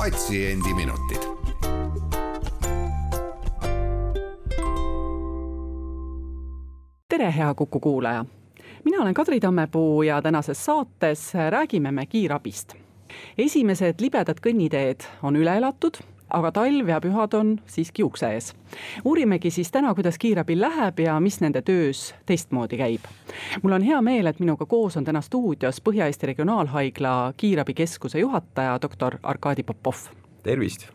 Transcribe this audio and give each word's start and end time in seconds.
patsiendiminutid. 0.00 1.20
tere, 7.08 7.34
hea 7.36 7.54
Kuku 7.54 7.80
kuulaja. 7.80 8.24
mina 8.84 9.02
olen 9.02 9.14
Kadri 9.14 9.40
Tammepuu 9.40 10.02
ja 10.02 10.22
tänases 10.22 10.64
saates 10.64 11.32
räägime 11.50 11.92
me 11.92 12.06
kiirabist. 12.06 12.74
esimesed 13.38 13.94
libedad 14.00 14.40
kõnniteed 14.46 15.04
on 15.22 15.36
üle 15.36 15.56
elatud 15.56 16.00
aga 16.30 16.52
talv 16.52 16.88
ja 16.88 17.00
pühad 17.00 17.34
on 17.34 17.56
siiski 17.66 18.04
ukse 18.04 18.32
ees. 18.34 18.54
uurimegi 19.04 19.50
siis 19.50 19.70
täna, 19.70 19.94
kuidas 19.94 20.18
kiirabil 20.18 20.60
läheb 20.60 20.98
ja 20.98 21.18
mis 21.20 21.40
nende 21.40 21.62
töös 21.62 22.14
teistmoodi 22.26 22.78
käib. 22.78 23.04
mul 23.62 23.72
on 23.72 23.82
hea 23.82 24.00
meel, 24.02 24.26
et 24.26 24.40
minuga 24.40 24.66
koos 24.66 24.96
on 24.96 25.04
täna 25.04 25.20
stuudios 25.20 25.80
Põhja-Eesti 25.80 26.26
Regionaalhaigla 26.26 27.32
kiirabikeskuse 27.36 28.18
juhataja, 28.18 28.78
doktor 28.82 29.18
Arkadi 29.22 29.62
Popov. 29.62 30.08
tervist! 30.42 30.88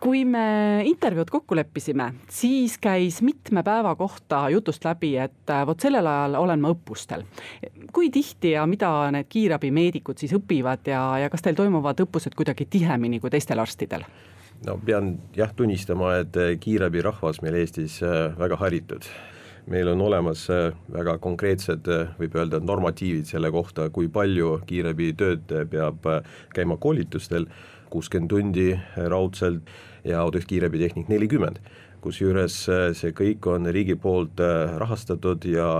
Kui 0.00 0.24
me 0.28 0.82
intervjuud 0.84 1.30
kokku 1.32 1.56
leppisime, 1.56 2.10
siis 2.30 2.76
käis 2.82 3.22
mitme 3.24 3.62
päeva 3.66 3.94
kohta 3.96 4.46
jutust 4.52 4.84
läbi, 4.84 5.14
et 5.20 5.52
vot 5.66 5.80
sellel 5.80 6.06
ajal 6.06 6.38
olen 6.42 6.62
ma 6.62 6.72
õppustel. 6.74 7.24
kui 7.92 8.10
tihti 8.10 8.52
ja 8.56 8.66
mida 8.66 9.10
need 9.10 9.28
kiirabimeedikud 9.28 10.18
siis 10.18 10.34
õpivad 10.36 10.88
ja, 10.90 11.02
ja 11.22 11.30
kas 11.32 11.42
teil 11.42 11.56
toimuvad 11.56 12.00
õppused 12.04 12.36
kuidagi 12.36 12.66
tihemini 12.70 13.20
kui 13.20 13.30
teistel 13.30 13.58
arstidel? 13.58 14.04
no 14.66 14.78
pean 14.84 15.16
jah 15.36 15.52
tunnistama, 15.56 16.16
et 16.22 16.36
kiirabirahvas 16.60 17.42
meil 17.44 17.60
Eestis 17.62 18.02
äh, 18.04 18.36
väga 18.38 18.56
haritud 18.60 19.08
meil 19.66 19.88
on 19.90 20.00
olemas 20.00 20.46
äh, 20.50 20.70
väga 20.92 21.16
konkreetsed, 21.18 21.88
äh, 21.90 22.12
võib 22.20 22.36
öelda, 22.38 22.60
normatiivid 22.62 23.26
selle 23.28 23.50
kohta, 23.50 23.88
kui 23.90 24.08
palju 24.12 24.60
kiirabitöötaja 24.66 25.66
peab 25.70 26.06
käima 26.54 26.78
koolitustel 26.80 27.48
kuuskümmend 27.90 28.30
tundi 28.30 28.70
raudselt 28.96 29.68
ja 30.04 30.20
autokiirabitehnik 30.20 31.08
nelikümmend 31.08 31.60
kusjuures 32.06 32.58
äh, 32.70 32.90
see 32.96 33.14
kõik 33.16 33.46
on 33.50 33.70
riigi 33.74 33.96
poolt 33.98 34.42
äh, 34.42 34.76
rahastatud 34.78 35.46
ja 35.50 35.70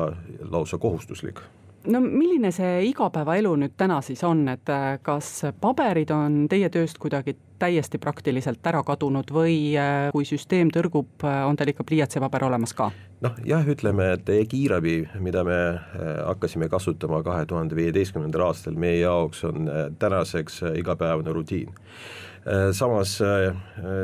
lausa 0.51 0.79
kohustuslik 0.83 1.43
no 1.87 2.01
milline 2.01 2.53
see 2.55 2.87
igapäevaelu 2.91 3.55
nüüd 3.63 3.75
täna 3.79 4.01
siis 4.05 4.23
on, 4.27 4.47
et 4.53 4.71
äh, 4.73 4.99
kas 5.03 5.31
paberid 5.61 6.11
on 6.15 6.45
teie 6.51 6.71
tööst 6.73 6.99
kuidagi 7.03 7.37
täiesti 7.59 7.99
praktiliselt 7.99 8.67
ära 8.69 8.83
kadunud 8.85 9.31
või 9.33 9.73
kui 10.13 10.27
süsteem 10.29 10.69
tõrgub, 10.75 11.25
on 11.25 11.57
teil 11.57 11.73
ikka 11.73 11.87
pliiats 11.89 12.19
ja 12.19 12.21
paber 12.21 12.45
olemas 12.45 12.75
ka? 12.77 12.91
noh 13.25 13.39
jah, 13.49 13.65
ütleme, 13.65 14.11
et 14.19 14.29
e-kiirabi, 14.29 14.99
mida 15.25 15.41
me 15.45 15.57
hakkasime 15.97 16.69
kasutama 16.69 17.23
kahe 17.25 17.47
tuhande 17.49 17.79
viieteistkümnendal 17.79 18.51
aastal, 18.51 18.77
meie 18.77 19.01
jaoks 19.01 19.41
on 19.49 19.71
tänaseks 19.99 20.61
igapäevane 20.77 21.33
rutiin 21.33 21.73
Äh, 22.47 22.73
samas 22.73 23.21
äh, 23.21 23.49
äh, 23.49 23.55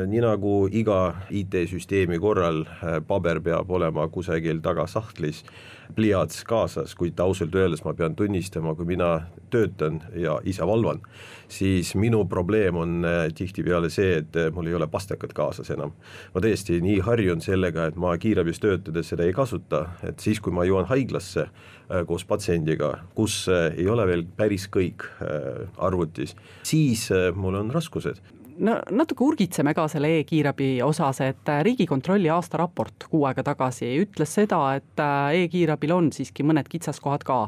nii 0.07 0.19
nagu 0.19 0.65
iga 0.67 1.13
IT-süsteemi 1.31 2.17
korral, 2.19 2.65
paber 3.07 3.39
peab 3.39 3.69
olema 3.71 4.03
kusagil 4.11 4.59
taga 4.59 4.83
sahtlis, 4.83 5.45
pliiats 5.95 6.43
kaasas, 6.47 6.95
kuid 6.97 7.19
ausalt 7.19 7.55
öeldes 7.55 7.83
ma 7.85 7.93
pean 7.97 8.15
tunnistama, 8.17 8.75
kui 8.75 8.87
mina 8.89 9.09
töötan 9.53 10.01
ja 10.19 10.39
ise 10.49 10.65
valvan, 10.67 11.01
siis 11.51 11.93
minu 11.99 12.23
probleem 12.29 12.77
on 12.81 13.07
tihtipeale 13.35 13.89
see, 13.93 14.17
et 14.21 14.39
mul 14.55 14.69
ei 14.69 14.77
ole 14.77 14.87
pastekat 14.91 15.33
kaasas 15.37 15.69
enam. 15.73 15.93
ma 16.33 16.43
tõesti 16.43 16.79
nii 16.83 16.99
harjun 17.05 17.41
sellega, 17.41 17.87
et 17.87 17.97
ma 17.99 18.15
kiirabis 18.17 18.61
töötades 18.63 19.13
seda 19.13 19.27
ei 19.27 19.33
kasuta, 19.33 19.85
et 20.03 20.19
siis, 20.19 20.41
kui 20.41 20.53
ma 20.53 20.65
jõuan 20.67 20.89
haiglasse 20.89 21.47
koos 22.07 22.25
patsiendiga, 22.25 22.95
kus 23.15 23.45
ei 23.49 23.87
ole 23.89 24.07
veel 24.09 24.25
päris 24.37 24.67
kõik 24.71 25.05
arvutis, 25.77 26.35
siis 26.63 27.09
mul 27.35 27.61
on 27.61 27.71
raskused 27.73 28.21
no 28.63 28.77
natuke 28.95 29.25
urgitseme 29.25 29.73
ka 29.75 29.85
selle 29.91 30.09
e-kiirabi 30.19 30.69
osas, 30.85 31.19
et 31.25 31.49
äh, 31.51 31.61
Riigikontrolli 31.65 32.31
aastaraport 32.33 33.07
kuu 33.11 33.25
aega 33.27 33.43
tagasi 33.45 33.89
ütles 34.01 34.35
seda, 34.39 34.59
et 34.77 35.03
äh, 35.03 35.43
e-kiirabil 35.43 35.93
on 35.95 36.09
siiski 36.15 36.45
mõned 36.47 36.69
kitsaskohad 36.71 37.25
ka. 37.27 37.39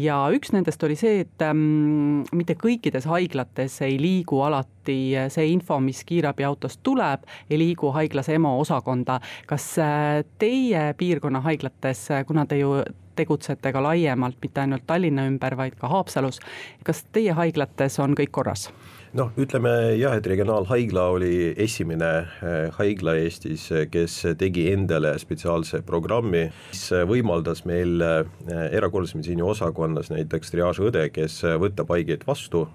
ja 0.00 0.22
üks 0.34 0.54
nendest 0.54 0.82
oli 0.86 0.96
see, 1.00 1.24
et 1.24 1.44
ähm, 1.46 2.22
mitte 2.36 2.56
kõikides 2.60 3.08
haiglates 3.10 3.80
ei 3.86 3.98
liigu 4.00 4.42
alati 4.46 4.98
see 5.30 5.50
info, 5.52 5.80
mis 5.82 6.02
kiirabiautost 6.08 6.80
tuleb, 6.86 7.26
ei 7.50 7.60
liigu 7.60 7.92
haiglas 7.96 8.30
EMO 8.32 8.56
osakonda. 8.62 9.20
kas 9.50 9.72
äh, 9.82 10.22
teie 10.38 10.90
piirkonna 10.98 11.42
haiglates, 11.46 12.08
kuna 12.26 12.46
te 12.46 12.62
ju 12.62 12.80
tegutsete 13.20 13.72
ka 13.72 13.82
laiemalt, 13.84 14.38
mitte 14.40 14.62
ainult 14.62 14.86
Tallinna 14.86 15.26
ümber, 15.28 15.56
vaid 15.58 15.76
ka 15.80 15.90
Haapsalus, 15.92 16.40
kas 16.86 17.04
teie 17.12 17.34
haiglates 17.36 17.98
on 18.00 18.16
kõik 18.16 18.32
korras? 18.32 18.70
Noh, 19.16 19.30
ütleme 19.40 19.70
jah, 19.98 20.14
et 20.18 20.26
regionaalhaigla 20.30 21.04
oli 21.14 21.32
esimene 21.60 22.10
eh, 22.20 22.68
haigla 22.76 23.16
Eestis, 23.18 23.66
eh, 23.74 23.86
kes 23.90 24.20
tegi 24.38 24.68
endale 24.70 25.16
spetsiaalse 25.18 25.82
programmi, 25.86 26.44
mis 26.70 26.84
võimaldas 27.10 27.64
meil 27.68 28.04
eh, 28.06 28.22
erakorralise 28.70 29.18
meditsiini 29.18 29.44
osakonnas 29.46 30.12
näiteks 30.12 30.54
triaažiõde, 30.54 31.08
kes 31.14 31.40
võtab 31.62 31.90
haigeid 31.94 32.26
vastu, 32.28 32.66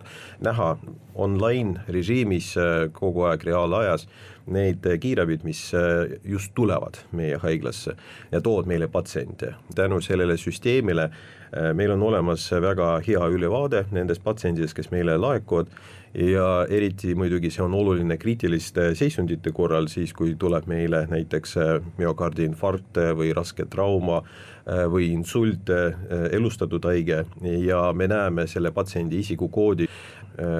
näha 0.43 0.73
online 1.15 1.85
režiimis 1.87 2.51
kogu 2.95 3.23
aeg 3.29 3.45
reaalajas 3.47 4.03
neid 4.51 4.83
kiirabid, 5.01 5.45
mis 5.47 5.61
just 6.27 6.51
tulevad 6.57 6.99
meie 7.15 7.39
haiglasse 7.41 7.95
ja 8.33 8.41
toovad 8.43 8.67
meile 8.69 8.89
patsiente. 8.91 9.55
tänu 9.75 10.01
sellele 10.01 10.37
süsteemile 10.37 11.09
meil 11.73 11.91
on 11.93 12.01
olemas 12.03 12.49
väga 12.51 12.97
hea 13.05 13.27
ülevaade 13.31 13.85
nendest 13.95 14.23
patsientidest, 14.23 14.75
kes 14.75 14.91
meile 14.91 15.15
laekuvad. 15.17 15.71
Ja 16.15 16.63
eriti 16.71 17.11
muidugi 17.15 17.49
see 17.51 17.63
on 17.65 17.73
oluline 17.75 18.15
kriitiliste 18.15 18.93
seisundite 18.95 19.51
korral, 19.51 19.89
siis 19.91 20.13
kui 20.15 20.31
tuleb 20.39 20.63
meile 20.71 21.01
näiteks 21.11 21.57
äh, 21.59 21.71
müokardiinfarkt 21.99 23.01
või 23.19 23.33
raske 23.35 23.65
trauma 23.67 24.21
äh, 24.21 24.85
või 24.91 25.09
insult, 25.11 25.67
äh, 25.75 25.97
elustatud 26.31 26.87
haige. 26.87 27.25
Ja 27.43 27.89
me 27.91 28.07
näeme 28.07 28.47
selle 28.47 28.71
patsiendi 28.71 29.19
isikukoodi, 29.25 29.89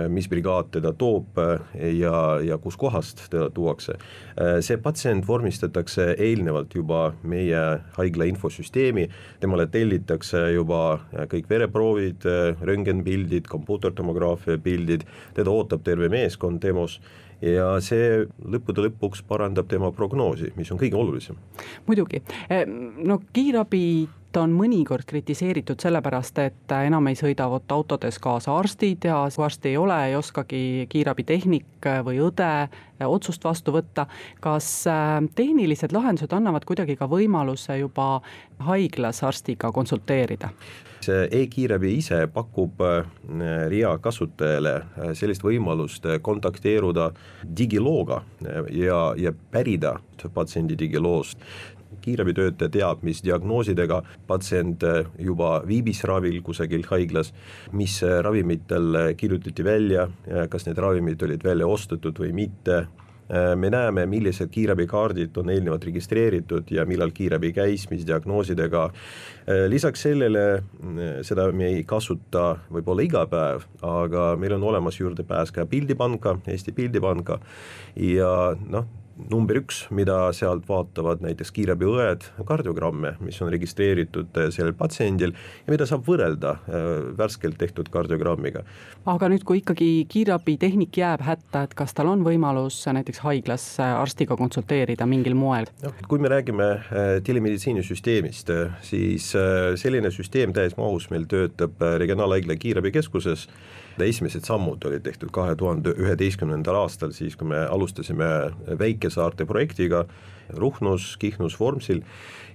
mis 0.09 0.28
brigaad 0.31 0.69
teda 0.72 0.94
toob 0.97 1.40
ja, 1.75 2.19
ja 2.44 2.58
kuskohast 2.62 3.25
teda 3.30 3.50
tuuakse. 3.53 3.97
see 4.62 4.78
patsient 4.78 5.28
vormistatakse 5.28 6.16
eelnevalt 6.19 6.75
juba 6.75 7.13
meie 7.24 7.63
haigla 7.97 8.28
infosüsteemi, 8.30 9.08
temale 9.40 9.68
tellitakse 9.72 10.46
juba 10.53 11.00
kõik 11.31 11.50
vereproovid, 11.50 12.28
röntgenpildid, 12.62 13.50
kompuutertomograafia 13.52 14.58
pildid, 14.63 15.06
teda 15.36 15.52
ootab 15.52 15.84
terve 15.84 16.09
meeskond 16.12 16.62
demos 16.63 17.00
ja 17.44 17.75
see 17.84 18.25
lõppude 18.52 18.86
lõpuks 18.88 19.24
parandab 19.28 19.68
tema 19.72 19.92
prognoosi, 19.96 20.52
mis 20.59 20.72
on 20.72 20.80
kõige 20.81 20.97
olulisem. 21.00 21.40
muidugi, 21.88 22.22
no 23.03 23.19
kiirabi 23.34 24.07
on 24.38 24.53
mõnikord 24.56 25.06
kritiseeritud 25.07 25.81
sellepärast, 25.81 26.40
et 26.44 26.73
enam 26.85 27.07
ei 27.07 27.18
sõida 27.19 27.47
vot 27.51 27.72
autodes 27.72 28.19
kaasa 28.22 28.56
arstid 28.57 29.07
ja 29.07 29.23
kui 29.35 29.46
arsti 29.46 29.72
ei 29.73 29.78
ole, 29.78 29.97
ei 30.09 30.16
oskagi 30.16 30.62
kiirabitehnik 30.90 31.90
või 32.06 32.19
õde 32.25 32.50
otsust 33.03 33.44
vastu 33.44 33.74
võtta. 33.75 34.06
kas 34.39 34.88
äh, 34.88 35.19
tehnilised 35.36 35.92
lahendused 35.92 36.33
annavad 36.33 36.65
kuidagi 36.65 36.95
ka 36.95 37.07
võimaluse 37.12 37.77
juba 37.80 38.21
haiglas 38.60 39.24
arstiga 39.24 39.71
konsulteerida? 39.71 40.50
see 41.06 41.27
e-kiirabi 41.38 41.92
ise 42.00 42.24
pakub 42.33 42.81
äh, 42.81 43.06
RIA 43.69 43.98
kasutajale 44.01 44.75
äh, 44.75 45.13
sellist 45.13 45.44
võimalust 45.44 46.07
kontakteeruda 46.21 47.12
digilooga 47.57 48.24
ja, 48.71 49.13
ja 49.18 49.33
pärida 49.51 50.00
patsiendi 50.33 50.77
digiloost 50.80 51.38
kiirabitöötaja 52.01 52.71
teab, 52.71 53.03
mis 53.06 53.24
diagnoosidega 53.25 54.01
patsient 54.27 54.83
äh, 54.83 55.06
juba 55.19 55.59
viibis 55.68 56.03
ravil 56.07 56.42
kusagil 56.45 56.86
haiglas, 56.89 57.33
mis 57.71 58.01
äh, 58.03 58.19
ravimid 58.25 58.68
talle 58.68 59.07
kirjutati 59.18 59.63
välja, 59.63 60.09
kas 60.50 60.65
need 60.68 60.80
ravimid 60.81 61.21
olid 61.24 61.44
välja 61.44 61.68
ostetud 61.68 62.18
või 62.19 62.31
mitte, 62.36 62.86
me 63.56 63.69
näeme, 63.74 64.03
millised 64.06 64.51
kiirabikaardid 64.53 65.38
on 65.42 65.50
eelnevalt 65.50 65.86
registreeritud 65.88 66.69
ja 66.71 66.83
millal 66.86 67.09
kiirabi 67.09 67.50
käis, 67.53 67.88
mis 67.89 68.06
diagnoosidega. 68.06 68.83
lisaks 69.68 70.01
sellele, 70.06 70.44
seda 71.25 71.48
me 71.51 71.71
ei 71.74 71.83
kasuta 71.83 72.59
võib-olla 72.69 73.06
iga 73.06 73.25
päev, 73.30 73.65
aga 73.81 74.36
meil 74.38 74.53
on 74.59 74.68
olemas 74.69 75.00
juurdepääs 75.00 75.51
ka 75.51 75.65
pildipanka, 75.65 76.38
Eesti 76.48 76.71
pildipanka 76.71 77.39
ja 77.95 78.30
noh 78.69 78.86
number 79.15 79.59
üks, 79.62 79.85
mida 79.95 80.17
sealt 80.35 80.65
vaatavad 80.67 81.21
näiteks 81.23 81.51
kiirabiõed, 81.56 82.25
kardiogramme, 82.47 83.15
mis 83.23 83.38
on 83.44 83.51
registreeritud 83.53 84.35
äh, 84.39 84.50
sellel 84.53 84.75
patsiendil 84.77 85.31
ja 85.35 85.71
mida 85.71 85.88
saab 85.88 86.03
võrrelda 86.07 86.56
äh, 86.57 86.88
värskelt 87.17 87.57
tehtud 87.62 87.89
kardiogrammiga. 87.94 88.65
aga 89.06 89.29
nüüd, 89.31 89.45
kui 89.47 89.62
ikkagi 89.62 89.89
kiirabitehnik 90.12 91.00
jääb 91.00 91.23
hätta, 91.25 91.63
et 91.65 91.77
kas 91.77 91.95
tal 91.95 92.12
on 92.12 92.25
võimalus 92.27 92.81
näiteks 92.91 93.23
haiglas 93.23 93.67
äh, 93.79 93.95
arstiga 94.01 94.38
konsulteerida 94.39 95.07
mingil 95.09 95.38
moel? 95.39 95.69
noh, 95.83 95.95
kui 96.09 96.19
me 96.19 96.31
räägime 96.31 96.69
telemeditsiinisüsteemist, 97.25 98.51
siis 98.85 99.31
selline 99.79 100.12
süsteem 100.13 100.53
täismahus 100.56 101.09
meil 101.13 101.27
töötab 101.31 101.81
Regionaalhaigla 102.01 102.57
kiirabikeskuses 102.59 103.47
esimesed 104.03 104.44
sammud 104.47 104.83
olid 104.86 105.03
tehtud 105.06 105.31
kahe 105.36 105.56
tuhande 105.56 105.94
üheteistkümnendal 105.95 106.81
aastal, 106.83 107.13
siis 107.15 107.38
kui 107.39 107.47
me 107.47 107.62
alustasime 107.65 108.27
väikesaarte 108.80 109.47
projektiga 109.47 110.06
Ruhnus, 110.53 111.15
Kihnus, 111.18 111.59
Vormsil. 111.59 112.03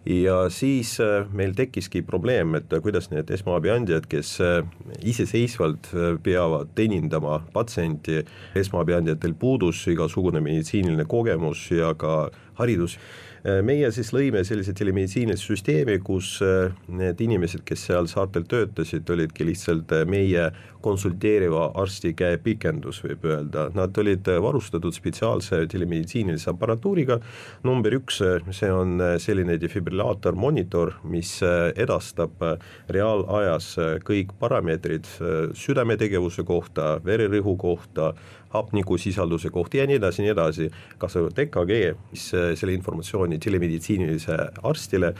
Ja 0.06 0.46
siis 0.48 0.94
äh, 1.00 1.26
meil 1.32 1.52
tekkiski 1.52 2.00
probleem, 2.02 2.54
et 2.56 2.72
kuidas 2.82 3.10
need 3.10 3.28
esmaabi 3.34 3.68
andjad, 3.74 4.06
kes 4.08 4.38
äh, 4.40 4.62
iseseisvalt 5.04 5.90
äh, 5.92 6.14
peavad 6.24 6.70
teenindama 6.74 7.42
patsienti, 7.52 8.22
esmaabi 8.56 8.96
andjatel 8.96 9.34
puudus 9.36 9.82
igasugune 9.92 10.40
meditsiiniline 10.40 11.04
kogemus 11.04 11.66
ja 11.74 11.92
ka 12.00 12.30
haridus. 12.62 12.96
Äh, 12.96 13.29
meie 13.64 13.88
siis 13.94 14.10
lõime 14.12 14.42
sellise 14.44 14.74
telemeditsiinilise 14.76 15.46
süsteemi, 15.48 15.98
kus 16.04 16.36
äh, 16.44 16.74
need 16.92 17.20
inimesed, 17.24 17.62
kes 17.66 17.86
seal 17.88 18.08
saartel 18.10 18.44
töötasid, 18.48 19.08
olidki 19.10 19.46
lihtsalt 19.48 19.92
äh, 19.96 20.04
meie 20.08 20.50
konsulteeriva 20.84 21.70
arsti 21.80 22.12
käepikendus, 22.16 23.02
võib 23.04 23.24
öelda, 23.28 23.66
nad 23.76 23.96
olid 24.00 24.28
varustatud 24.40 24.96
spetsiaalse 24.96 25.62
telemeditsiinilise 25.68 26.50
aparatuuriga. 26.52 27.18
number 27.64 27.92
üks, 27.98 28.22
see 28.56 28.70
on 28.72 28.96
selline 29.20 29.58
defibrillaator 29.60 30.36
monitor, 30.40 30.94
mis 31.04 31.34
edastab 31.76 32.40
reaalajas 32.88 33.74
kõik 34.08 34.32
parameetrid 34.40 35.08
südametegevuse 35.52 36.46
kohta, 36.48 36.94
vererõhu 37.04 37.58
kohta 37.60 38.14
hapnikusisalduse 38.50 39.50
kohta 39.50 39.80
ja 39.80 39.86
nii 39.86 39.98
edasi, 40.00 40.24
nii 40.24 40.32
edasi, 40.34 40.68
kaasa 40.98 41.20
arvatud 41.20 41.42
EKG, 41.44 41.72
mis 42.10 42.26
äh, 42.34 42.50
selle 42.58 42.74
informatsiooni 42.74 43.38
telemeditsiinilise 43.42 44.38
arstile 44.66 45.12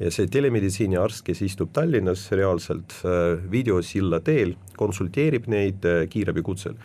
ja 0.00 0.12
see 0.14 0.28
telemeditsiini 0.32 0.96
arst, 1.00 1.24
kes 1.26 1.42
istub 1.44 1.72
Tallinnas 1.76 2.28
reaalselt 2.32 2.96
äh, 3.04 3.36
videosilla 3.50 4.22
teel, 4.24 4.56
konsulteerib 4.80 5.48
neid 5.52 5.84
äh, 5.84 6.06
kiirabikutsel. 6.08 6.78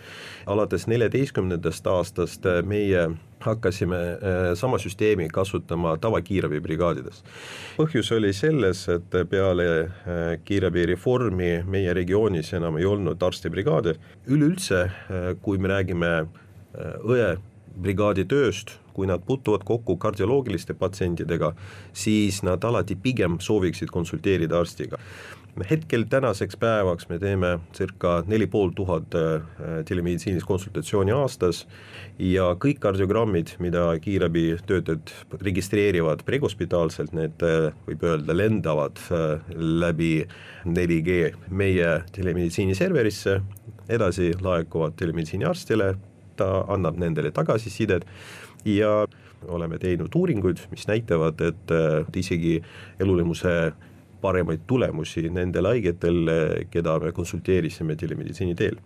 alates 0.46 0.88
neljateistkümnendast 0.92 1.88
aastast 1.88 2.44
meie 2.68 3.08
hakkasime 3.46 3.98
äh, 3.98 4.54
sama 4.56 4.80
süsteemi 4.80 5.28
kasutama 5.34 5.98
tavakiirabibrigaadides. 6.02 7.24
põhjus 7.78 8.12
oli 8.16 8.34
selles, 8.34 8.86
et 8.90 9.18
peale 9.30 9.68
äh, 9.80 10.22
kiirabireformi 10.46 11.64
meie 11.68 11.94
regioonis 11.94 12.54
enam 12.54 12.78
ei 12.78 12.86
olnud 12.86 13.24
arstibrigaade, 13.24 13.98
üleüldse 14.28 14.86
äh, 14.86 15.34
kui 15.42 15.58
me 15.58 15.74
räägime 15.74 16.14
õebrigaadi 16.74 18.24
tööst, 18.26 18.80
kui 18.94 19.06
nad 19.06 19.22
puutuvad 19.26 19.62
kokku 19.66 19.94
kardioloogiliste 20.02 20.74
patsientidega, 20.74 21.52
siis 21.94 22.42
nad 22.46 22.64
alati 22.66 22.96
pigem 22.98 23.38
sooviksid 23.42 23.94
konsulteerida 23.94 24.58
arstiga 24.58 24.98
hetkel 25.70 26.06
tänaseks 26.10 26.58
päevaks 26.58 27.08
me 27.10 27.20
teeme 27.22 27.60
circa 27.78 28.24
neli 28.28 28.48
pool 28.50 28.72
tuhat 28.76 29.14
äh, 29.16 29.44
telemeditsiinilist 29.86 30.48
konsultatsiooni 30.50 31.14
aastas 31.14 31.64
ja 32.20 32.50
kõik 32.58 32.82
kardiogrammid, 32.82 33.54
mida 33.62 33.86
kiirabitöötajad 34.02 35.14
registreerivad 35.46 36.26
prehospitaalselt, 36.26 37.14
need 37.14 37.46
äh, 37.46 37.70
võib 37.86 38.06
öelda 38.10 38.38
lendavad 38.38 39.02
äh, 39.14 39.46
läbi 39.58 40.26
4G 40.66 41.36
meie 41.54 41.94
telemeditsiini 42.16 42.74
serverisse, 42.78 43.40
edasi 43.94 44.32
laekuvad 44.42 44.98
telemeditsiiniarstile, 44.98 45.94
ta 46.40 46.50
annab 46.74 46.98
nendele 46.98 47.30
tagasisidet 47.32 48.08
ja 48.66 49.04
oleme 49.54 49.78
teinud 49.78 50.16
uuringuid, 50.16 50.66
mis 50.72 50.88
näitavad, 50.88 51.42
et 51.44 51.72
isegi 52.16 52.56
elulemuse 53.04 53.74
paremaid 54.24 54.64
tulemusi 54.68 55.28
nendel 55.30 55.68
haigetel, 55.70 56.34
keda 56.72 56.98
me 57.04 57.12
konsulteerisime 57.16 58.00
telemeditsiini 58.00 58.56
teel 58.56 58.80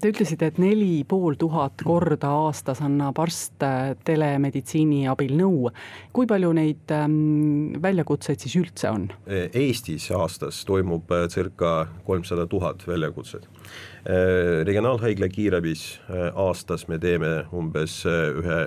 Te 0.00 0.10
ütlesite, 0.12 0.48
et 0.50 0.58
neli 0.62 1.02
pool 1.08 1.36
tuhat 1.40 1.82
korda 1.86 2.30
aastas 2.46 2.82
annab 2.84 3.18
arst 3.22 3.62
äh, 3.64 3.92
telemeditsiini 4.06 5.06
abil 5.10 5.34
nõu. 5.38 5.70
kui 6.12 6.26
palju 6.28 6.52
neid 6.56 6.92
ähm, 6.94 7.72
väljakutseid 7.82 8.42
siis 8.42 8.56
üldse 8.60 8.90
on? 8.90 9.08
Eestis 9.26 10.10
aastas 10.16 10.62
toimub 10.68 11.10
äh, 11.12 11.26
circa 11.32 11.88
kolmsada 12.06 12.46
tuhat 12.46 12.86
väljakutset. 12.88 13.48
Äh, 13.48 14.62
regionaalhaigla 14.68 15.28
kiirabis 15.32 15.86
aastas 16.34 16.88
me 16.88 16.98
teeme 17.02 17.44
umbes 17.52 18.02
ühe 18.06 18.64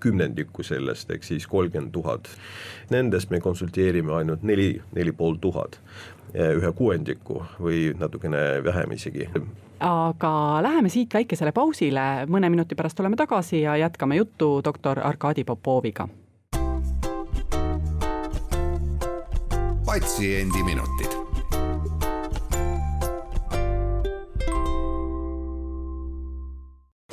kümnendiku 0.00 0.62
sellest, 0.62 1.10
ehk 1.10 1.24
siis 1.24 1.46
kolmkümmend 1.46 1.92
tuhat. 1.92 2.28
Nendest 2.90 3.30
me 3.30 3.40
konsulteerime 3.40 4.14
ainult 4.14 4.42
neli, 4.42 4.82
neli 4.94 5.12
pool 5.12 5.38
tuhat, 5.40 5.80
ühe 6.34 6.72
kuuendiku 6.76 7.42
või 7.60 7.88
natukene 7.98 8.62
vähem 8.64 8.92
isegi 8.98 9.30
aga 9.78 10.58
läheme 10.62 10.90
siit 10.90 11.14
väikesele 11.14 11.52
pausile, 11.54 12.26
mõne 12.26 12.48
minuti 12.50 12.74
pärast 12.74 12.98
oleme 13.00 13.16
tagasi 13.16 13.60
ja 13.62 13.76
jätkame 13.78 14.18
juttu 14.18 14.58
doktor 14.64 14.98
Arkadi 14.98 15.44
Popoviga. 15.44 16.08
patsiendiminutid 19.88 21.17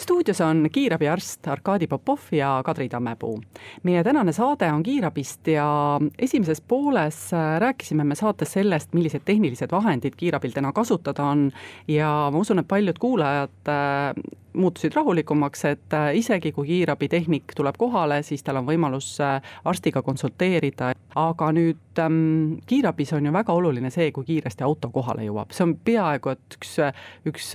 stuudios 0.05 0.41
on 0.41 0.67
kiirabiarst 0.71 1.47
Arkadi 1.47 1.87
Popov 1.87 2.19
ja 2.31 2.61
Kadri 2.65 2.89
Tammepuu. 2.89 3.41
meie 3.83 4.03
tänane 4.03 4.31
saade 4.31 4.71
on 4.71 4.83
kiirabist 4.83 5.47
ja 5.47 5.99
esimeses 6.19 6.61
pooles 6.61 7.33
äh, 7.33 7.59
rääkisime 7.59 8.03
me 8.03 8.15
saates 8.15 8.53
sellest, 8.53 8.93
millised 8.93 9.25
tehnilised 9.25 9.71
vahendid 9.71 10.13
kiirabil 10.17 10.51
täna 10.53 10.71
kasutada 10.73 11.23
on. 11.23 11.51
Ja 11.87 12.29
ma 12.31 12.37
usun, 12.37 12.61
et 12.61 12.67
paljud 12.67 12.99
kuulajad 12.99 13.71
äh, 13.73 14.13
muutusid 14.53 14.93
rahulikumaks, 14.93 15.65
et 15.65 15.93
äh, 15.93 16.11
isegi 16.21 16.51
kui 16.51 16.67
kiirabitehnik 16.67 17.57
tuleb 17.57 17.77
kohale, 17.77 18.21
siis 18.23 18.45
tal 18.45 18.61
on 18.61 18.69
võimalus 18.69 19.17
arstiga 19.65 20.05
konsulteerida, 20.05 20.91
aga 21.15 21.49
nüüd 21.51 22.03
ähm, 22.05 22.61
kiirabis 22.69 23.15
on 23.17 23.25
ju 23.25 23.33
väga 23.33 23.57
oluline 23.57 23.89
see, 23.89 24.11
kui 24.11 24.29
kiiresti 24.29 24.69
auto 24.69 24.93
kohale 24.93 25.25
jõuab, 25.25 25.49
see 25.49 25.65
on 25.65 25.75
peaaegu 25.81 26.35
et 26.35 26.61
üks, 26.61 26.77
üks 27.25 27.51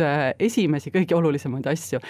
esimesi 0.50 0.90
kõige 0.90 1.14
olulisemaid 1.14 1.71
asju 1.71 2.02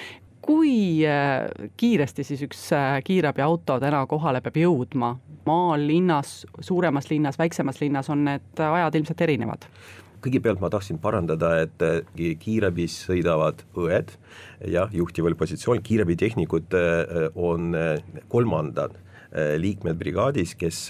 kui 0.50 1.06
äh, 1.06 1.46
kiiresti 1.78 2.24
siis 2.26 2.42
üks 2.46 2.60
äh, 2.74 2.98
kiirabiauto 3.06 3.78
täna 3.82 4.02
kohale 4.10 4.42
peab 4.42 4.58
jõudma? 4.58 5.14
maal, 5.46 5.82
linnas, 5.88 6.44
suuremas 6.62 7.08
linnas, 7.10 7.38
väiksemas 7.40 7.80
linnas 7.80 8.10
on 8.12 8.26
need 8.26 8.60
ajad 8.60 8.98
ilmselt 8.98 9.22
erinevad? 9.26 9.66
kõigepealt 10.20 10.60
ma 10.60 10.68
tahtsin 10.68 10.98
parandada, 11.00 11.54
et 11.64 11.84
äh, 11.86 12.34
kiirabis 12.42 12.98
sõidavad 13.06 13.62
õed, 13.78 14.10
jah, 14.68 14.90
juhtival 14.92 15.38
positsioonil, 15.38 15.84
kiirabitehnikud 15.86 16.76
on 17.40 17.70
kolmandad 18.28 18.98
liikmed 19.62 19.96
brigaadis, 19.96 20.56
kes 20.58 20.88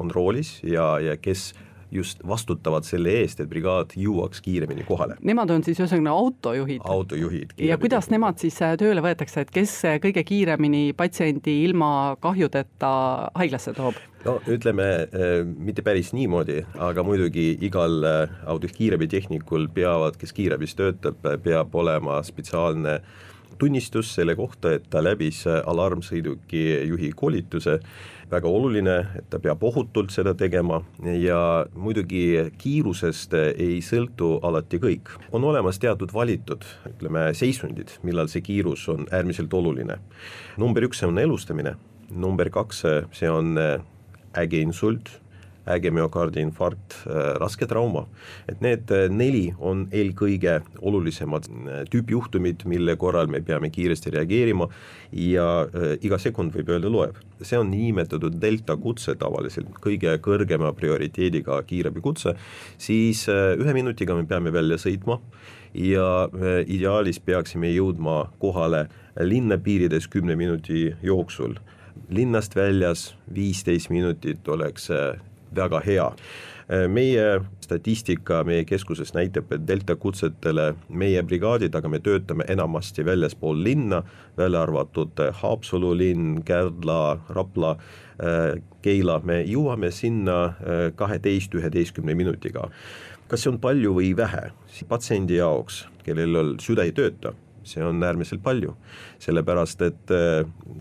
on 0.00 0.10
roolis 0.10 0.56
ja, 0.64 0.96
ja 1.04 1.14
kes 1.20 1.52
just 1.92 2.22
vastutavad 2.28 2.86
selle 2.88 3.12
eest, 3.20 3.40
et 3.42 3.50
brigaad 3.50 3.92
jõuaks 3.98 4.40
kiiremini 4.44 4.84
kohale. 4.88 5.18
Nemad 5.22 5.50
on 5.54 5.64
siis 5.66 5.80
ühesõnaga 5.80 6.14
autojuhid? 6.16 6.80
autojuhid. 6.84 7.56
ja 7.60 7.78
kuidas 7.80 8.08
nemad 8.12 8.40
siis 8.42 8.56
äh, 8.64 8.74
tööle 8.80 9.04
võetakse, 9.04 9.44
et 9.44 9.52
kes 9.52 9.74
äh, 9.88 9.98
kõige 10.02 10.24
kiiremini 10.26 10.92
patsiendi 10.96 11.58
ilma 11.66 12.16
kahjudeta 12.22 12.92
haiglasse 13.36 13.74
toob? 13.76 13.98
no 14.24 14.38
ütleme 14.50 14.88
äh, 15.04 15.34
mitte 15.44 15.84
päris 15.84 16.12
niimoodi, 16.16 16.62
aga 16.80 17.04
muidugi 17.06 17.52
igal 17.60 18.00
autos 18.46 18.72
kiirabitehnikul 18.78 19.68
peavad, 19.74 20.16
kes 20.20 20.32
kiirabis 20.36 20.76
töötab, 20.78 21.20
peab 21.44 21.74
olema 21.74 22.22
spetsiaalne 22.24 23.00
tunnistus 23.62 24.10
selle 24.16 24.34
kohta, 24.34 24.74
et 24.74 24.88
ta 24.90 25.02
läbis 25.04 25.44
alarmsõiduki 25.46 26.62
juhi 26.88 27.12
koolituse, 27.14 27.78
väga 28.32 28.48
oluline, 28.48 28.96
et 29.20 29.28
ta 29.30 29.38
peab 29.42 29.62
ohutult 29.68 30.10
seda 30.10 30.32
tegema 30.38 30.80
ja 31.20 31.38
muidugi 31.76 32.48
kiirusest 32.58 33.36
ei 33.52 33.78
sõltu 33.84 34.34
alati 34.42 34.80
kõik. 34.82 35.14
on 35.32 35.44
olemas 35.44 35.78
teatud 35.78 36.14
valitud, 36.14 36.64
ütleme, 36.88 37.28
seisundid, 37.36 37.92
millal 38.02 38.28
see 38.32 38.42
kiirus 38.42 38.88
on 38.88 39.06
äärmiselt 39.12 39.54
oluline. 39.54 39.98
number 40.56 40.82
üks 40.82 41.02
on 41.06 41.18
elustamine, 41.18 41.76
number 42.10 42.50
kaks, 42.50 42.82
see 43.12 43.30
on 43.30 43.58
äge 44.34 44.60
insult 44.60 45.21
äge 45.66 45.90
müokardiinfarkt, 45.94 46.96
äh, 47.06 47.34
raske 47.40 47.66
trauma. 47.66 48.06
et 48.48 48.60
need 48.60 48.90
äh, 48.90 49.08
neli 49.10 49.54
on 49.58 49.86
eelkõige 49.92 50.60
olulisemad 50.80 51.46
äh, 51.46 51.84
tüüpjuhtumid, 51.90 52.64
mille 52.66 52.96
korral 52.96 53.30
me 53.30 53.40
peame 53.40 53.70
kiiresti 53.70 54.10
reageerima 54.10 54.68
ja 55.12 55.66
iga 56.02 56.18
sekund 56.18 56.54
võib 56.54 56.70
öelda 56.72 56.90
loeb. 56.90 57.16
see 57.42 57.58
on 57.58 57.70
niinimetatud 57.70 58.40
delta 58.40 58.76
kutse 58.76 59.14
tavaliselt, 59.18 59.70
kõige 59.82 60.16
kõrgema 60.22 60.72
prioriteediga 60.74 61.62
kiirabikutse, 61.66 62.34
siis 62.78 63.26
ühe 63.28 63.74
minutiga 63.74 64.14
me 64.14 64.26
peame 64.26 64.52
välja 64.52 64.78
sõitma 64.78 65.18
ja 65.74 66.28
ideaalis 66.66 67.18
peaksime 67.20 67.70
jõudma 67.72 68.32
kohale 68.38 68.86
linna 69.20 69.58
piirides 69.58 70.08
kümne 70.08 70.36
minuti 70.36 70.92
jooksul 71.02 71.58
linnast 72.08 72.56
väljas 72.56 73.12
viisteist 73.34 73.90
minutit 73.90 74.48
oleks 74.48 74.90
väga 75.56 75.80
hea. 75.86 76.08
meie 76.88 77.40
statistika 77.60 78.44
meie 78.46 78.64
keskuses 78.64 79.10
näitab, 79.12 79.50
et 79.52 79.64
delta 79.66 79.96
kutsetele 79.98 80.68
meie 80.88 81.20
brigaadid, 81.26 81.74
aga 81.74 81.90
me 81.90 81.98
töötame 82.00 82.46
enamasti 82.48 83.04
väljaspool 83.04 83.58
linna, 83.64 84.02
välja 84.38 84.62
arvatud 84.62 85.20
Haapsalu 85.42 85.90
linn, 85.98 86.42
Kärdla, 86.46 87.18
Rapla, 87.28 87.74
Keila, 88.82 89.18
me 89.24 89.42
jõuame 89.42 89.90
sinna 89.92 90.54
kaheteist, 90.96 91.54
üheteistkümne 91.54 92.14
minutiga. 92.14 92.70
kas 93.28 93.42
see 93.42 93.50
on 93.50 93.58
palju 93.60 93.94
või 93.96 94.10
vähe, 94.16 94.50
patsiendi 94.88 95.38
jaoks, 95.38 95.86
kellel 96.04 96.56
süda 96.60 96.84
ei 96.84 96.92
tööta, 96.92 97.32
see 97.64 97.80
on 97.84 98.02
äärmiselt 98.04 98.42
palju, 98.44 98.74
sellepärast 99.22 99.82
et 99.86 100.12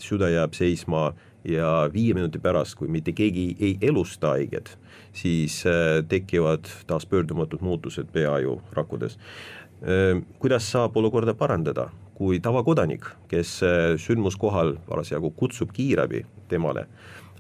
süda 0.04 0.30
jääb 0.30 0.54
seisma 0.58 1.12
ja 1.44 1.90
viie 1.94 2.14
minuti 2.14 2.40
pärast, 2.40 2.76
kui 2.80 2.88
mitte 2.92 3.14
keegi 3.18 3.56
ei 3.60 3.78
elusta 3.82 4.36
haiget, 4.36 4.78
siis 5.14 5.64
äh, 5.66 6.04
tekivad 6.08 6.70
taas 6.88 7.06
pöördumatud 7.06 7.62
muutused 7.62 8.12
peaaju 8.14 8.62
rakkudes. 8.78 9.18
Äh, 9.82 10.22
kuidas 10.40 10.72
saab 10.72 10.98
olukorda 10.98 11.34
parandada, 11.34 11.90
kui 12.16 12.40
tavakodanik, 12.40 13.08
kes 13.28 13.60
äh, 13.64 13.80
sündmuskohal 13.98 14.76
parasjagu 14.90 15.32
kutsub 15.32 15.74
kiirabi 15.74 16.26
temale, 16.50 16.86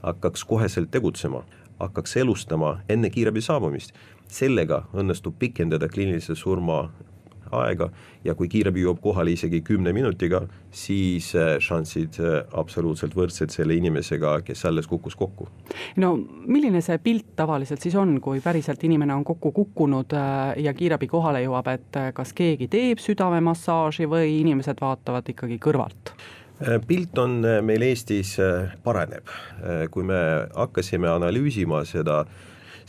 hakkaks 0.01 0.43
koheselt 0.49 0.91
tegutsema, 0.91 1.43
hakkaks 1.79 2.17
elustama 2.17 2.79
enne 2.89 3.09
kiirabi 3.09 3.41
saabumist, 3.41 3.93
sellega 4.31 4.85
õnnestub 4.97 5.35
pikendada 5.39 5.89
kliinilise 5.91 6.35
surma 6.35 6.87
aega 7.51 7.89
ja 8.25 8.35
kui 8.37 8.49
kiirabi 8.51 8.83
jõuab 8.85 9.01
kohale 9.01 9.33
isegi 9.35 9.61
kümne 9.65 9.93
minutiga, 9.93 10.41
siis 10.71 11.31
äh, 11.35 11.55
šansid 11.63 12.19
äh, 12.21 12.37
absoluutselt 12.57 13.15
võrdsed 13.17 13.53
selle 13.53 13.75
inimesega, 13.77 14.37
kes 14.45 14.65
alles 14.69 14.87
kukkus 14.87 15.15
kokku. 15.19 15.47
no 16.01 16.13
milline 16.47 16.81
see 16.81 16.99
pilt 17.03 17.33
tavaliselt 17.35 17.81
siis 17.81 17.95
on, 17.99 18.17
kui 18.21 18.41
päriselt 18.43 18.83
inimene 18.83 19.15
on 19.15 19.25
kokku 19.27 19.51
kukkunud 19.51 20.13
äh, 20.17 20.53
ja 20.65 20.73
kiirabi 20.73 21.07
kohale 21.11 21.43
jõuab, 21.45 21.71
et 21.73 22.03
kas 22.13 22.35
keegi 22.37 22.69
teeb 22.71 23.01
südamemassaaži 23.01 24.07
või 24.09 24.39
inimesed 24.41 24.81
vaatavad 24.81 25.33
ikkagi 25.33 25.59
kõrvalt? 25.61 26.15
pilt 26.85 27.17
on 27.17 27.39
meil 27.65 27.81
Eestis 27.81 28.35
paraneb, 28.83 29.25
kui 29.89 30.03
me 30.05 30.19
hakkasime 30.53 31.09
analüüsima 31.09 31.79
seda 31.89 32.19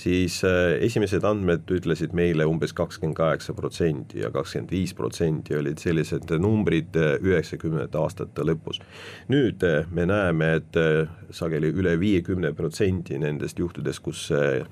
siis 0.03 0.41
äh, 0.45 0.77
esimesed 0.83 1.25
andmed 1.27 1.71
ütlesid 1.73 2.15
meile 2.17 2.47
umbes 2.49 2.75
kakskümmend 2.77 3.17
kaheksa 3.19 3.55
protsenti 3.55 4.23
ja 4.23 4.31
kakskümmend 4.35 4.73
viis 4.73 4.95
protsenti 4.99 5.57
olid 5.59 5.81
sellised 5.83 6.33
numbrid 6.43 6.97
äh, 6.99 7.15
üheksakümnendate 7.23 8.01
aastate 8.01 8.47
lõpus. 8.47 8.81
nüüd 9.33 9.63
äh, 9.67 9.87
me 9.91 10.07
näeme, 10.09 10.55
et 10.61 10.79
sageli 11.31 11.71
üle 11.73 11.95
viiekümne 12.01 12.53
protsendi 12.57 13.19
nendest 13.21 13.59
juhtudest, 13.59 14.03
kus 14.03 14.29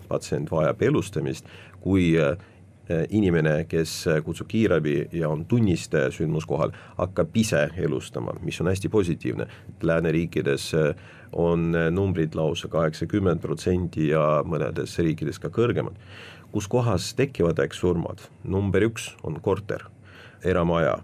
patsient 0.08 0.50
vajab 0.50 0.82
elustamist, 0.82 1.46
kui 1.80 2.14
inimene, 3.14 3.64
kes 3.70 3.92
kutsub 4.26 4.48
kiirabi 4.50 4.94
ja 5.14 5.28
on 5.30 5.44
tunnistaja 5.48 6.10
sündmuskohal, 6.12 6.72
hakkab 6.98 7.36
ise 7.38 7.68
elustama, 7.78 8.34
mis 8.42 8.60
on 8.60 8.70
hästi 8.72 8.88
positiivne. 8.88 9.46
lääneriikides 9.82 10.72
on 11.32 11.70
numbrid 11.94 12.34
lausa 12.34 12.68
kaheksakümmend 12.68 13.40
protsenti 13.40 14.08
ja 14.10 14.42
mõnedes 14.46 14.96
riikides 14.98 15.38
ka 15.38 15.48
kõrgemad. 15.48 15.94
kus 16.50 16.66
kohas 16.66 17.14
tekivad 17.14 17.60
äkksurmad, 17.62 18.18
number 18.42 18.82
üks 18.82 19.12
on 19.22 19.36
korter, 19.40 19.84
eramaja, 20.42 20.96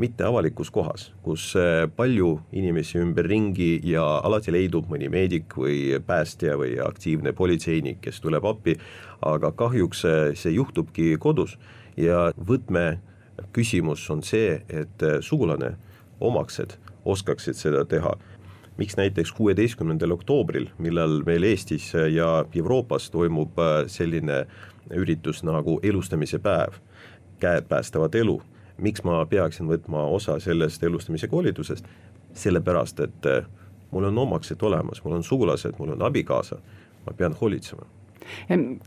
mitte 0.00 0.24
avalikus 0.24 0.70
kohas, 0.70 1.10
kus 1.22 1.52
eh, 1.58 1.84
palju 1.96 2.40
inimesi 2.52 2.98
ümberringi 2.98 3.80
ja 3.86 4.02
alati 4.24 4.52
leidub 4.54 4.88
mõni 4.90 5.10
meedik 5.12 5.54
või 5.56 5.98
päästja 6.06 6.56
või 6.60 6.78
aktiivne 6.82 7.32
politseinik, 7.36 8.00
kes 8.04 8.20
tuleb 8.24 8.46
appi, 8.48 8.76
aga 9.26 9.52
kahjuks 9.52 10.04
eh, 10.04 10.20
see 10.34 10.54
juhtubki 10.56 11.14
kodus. 11.20 11.58
Ja 12.00 12.30
võtme 12.34 13.00
küsimus 13.52 14.06
on 14.10 14.22
see, 14.24 14.60
et 14.68 15.02
sugulane, 15.26 15.74
omaksed 16.20 16.76
oskaksid 17.04 17.56
seda 17.56 17.84
teha 17.88 18.14
miks 18.80 18.96
näiteks 18.96 19.32
kuueteistkümnendal 19.36 20.10
oktoobril, 20.10 20.70
millal 20.78 21.20
meil 21.26 21.44
Eestis 21.44 21.92
ja 22.12 22.44
Euroopas 22.56 23.10
toimub 23.10 23.58
äh, 23.60 23.84
selline 23.86 24.46
üritus 24.96 25.42
nagu 25.44 25.76
elustamise 25.82 26.40
päev, 26.40 26.80
käed 27.40 27.68
päästavad 27.68 28.16
elu, 28.16 28.38
miks 28.80 29.04
ma 29.04 29.20
peaksin 29.28 29.68
võtma 29.68 30.06
osa 30.08 30.38
sellest 30.40 30.82
elustamise 30.88 31.28
koolitusest, 31.28 31.84
sellepärast 32.32 33.04
et 33.04 33.28
äh, 33.28 33.44
mul 33.90 34.08
on 34.08 34.24
omaksed 34.24 34.62
olemas, 34.64 35.04
mul 35.04 35.20
on 35.20 35.24
sugulased, 35.28 35.76
mul 35.78 35.96
on 35.98 36.08
abikaasa, 36.08 36.60
ma 37.06 37.16
pean 37.16 37.36
hoolitsema 37.40 37.99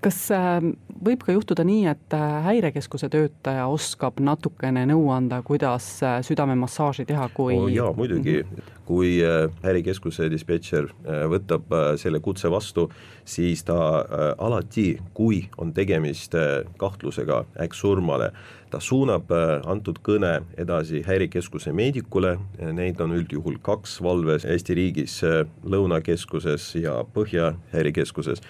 kas 0.04 0.20
ähm, 0.32 0.74
võib 1.04 1.24
ka 1.26 1.36
juhtuda 1.36 1.66
nii, 1.68 1.86
et 1.92 2.16
äh, 2.16 2.36
häirekeskuse 2.48 3.10
töötaja 3.12 3.66
oskab 3.72 4.20
natukene 4.24 4.86
nõu 4.90 5.10
anda, 5.14 5.42
kuidas 5.46 5.88
äh, 6.04 6.20
südamemassaaži 6.26 7.06
teha, 7.10 7.28
kui 7.36 7.58
oh,? 7.58 7.68
jaa, 7.72 7.92
muidugi 7.98 8.40
mm, 8.42 8.50
-hmm. 8.50 8.74
kui 8.86 9.14
äh, 9.24 9.50
häirekeskuse 9.64 10.30
dispetšer 10.32 10.90
võtab 11.30 11.74
selle 11.98 12.20
kutse 12.20 12.52
vastu, 12.52 12.90
siis 13.26 13.64
ta 13.64 14.06
alati, 14.38 14.98
kui 15.14 15.48
on 15.58 15.74
tegemist 15.74 16.36
kahtlusega 16.78 17.46
äkksurmale, 17.60 18.32
ta 18.70 18.80
suunab 18.80 19.32
antud 19.66 20.00
kõne 20.04 20.42
edasi 20.58 21.04
häirekeskuse 21.08 21.72
meedikule, 21.72 22.38
neid 22.74 23.00
on 23.02 23.12
üldjuhul 23.12 23.58
kaks 23.62 24.02
valves 24.02 24.46
Eesti 24.46 24.74
riigis, 24.74 25.22
Lõunakeskuses 25.64 26.76
ja 26.82 27.04
Põhja 27.14 27.54
häirekeskuses 27.74 28.42